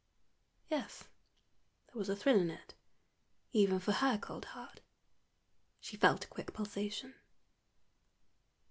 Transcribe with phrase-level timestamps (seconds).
[0.67, 1.03] Yes,
[1.85, 2.73] there was a thrill in it,
[3.53, 4.79] even for her cold heart.
[5.79, 7.13] She felt a quick pulsation.